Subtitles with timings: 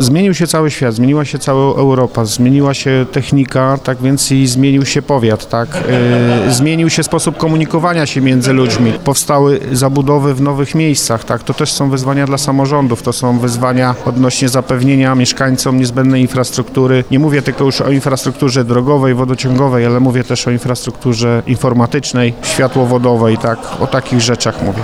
[0.00, 4.84] Zmienił się cały świat, zmieniła się cała Europa, zmieniła się technika, tak więc i zmienił
[4.84, 5.68] się powiat, tak?
[6.48, 8.92] Y, zmienił się sposób komunikowania się między ludźmi.
[9.04, 11.42] Powstały zabudowy w nowych miejscach, tak?
[11.42, 17.04] To też są wyzwania dla samorządów, to są wyzwania odnośnie zapewnienia mieszkańcom niezbędnej infrastruktury.
[17.10, 23.38] Nie mówię tylko już o infrastrukturze drogowej, wodociągowej, ale mówię też o infrastrukturze informatycznej, światłowodowej,
[23.38, 23.58] tak?
[23.80, 24.82] O takich rzeczach mówię.